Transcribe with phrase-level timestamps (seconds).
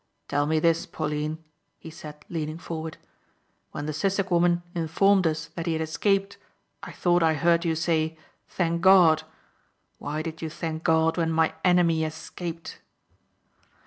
[0.27, 1.43] "Tell me this Pauline,"
[1.77, 2.97] he said leaning forward,
[3.69, 6.39] "when the Sissek woman informed us that he had escaped
[6.81, 8.17] I thought I heard you say
[8.47, 9.21] 'Thank God.'
[9.99, 12.79] Why did you thank God when my enemy escaped?"